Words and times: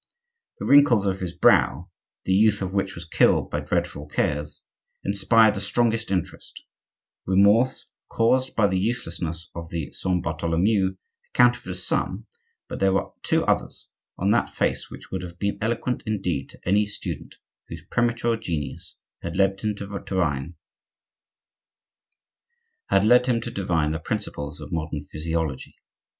The 0.57 0.65
wrinkles 0.65 1.05
of 1.05 1.19
his 1.19 1.31
brow, 1.33 1.91
the 2.25 2.33
youth 2.33 2.63
of 2.63 2.73
which 2.73 2.95
was 2.95 3.05
killed 3.05 3.51
by 3.51 3.59
dreadful 3.59 4.07
cares, 4.07 4.63
inspired 5.03 5.53
the 5.53 5.61
strongest 5.61 6.09
interest; 6.09 6.63
remorse, 7.27 7.85
caused 8.09 8.55
by 8.55 8.65
the 8.65 8.79
uselessness 8.79 9.51
of 9.53 9.69
the 9.69 9.91
Saint 9.91 10.23
Bartholomew, 10.23 10.95
accounted 11.29 11.61
for 11.61 11.75
some, 11.75 12.25
but 12.67 12.79
there 12.79 12.91
were 12.93 13.11
two 13.21 13.45
others 13.45 13.89
on 14.17 14.31
that 14.31 14.49
face 14.49 14.89
which 14.89 15.11
would 15.11 15.21
have 15.21 15.37
been 15.37 15.59
eloquent 15.61 16.01
indeed 16.07 16.49
to 16.49 16.67
any 16.67 16.87
student 16.87 17.35
whose 17.67 17.85
premature 17.91 18.35
genius 18.35 18.95
had 19.21 19.35
led 19.35 19.61
him 19.61 19.75
to 19.75 19.85
divine 19.91 20.55
the 22.87 24.01
principles 24.03 24.59
of 24.59 24.71
modern 24.71 25.01
physiology. 25.01 25.75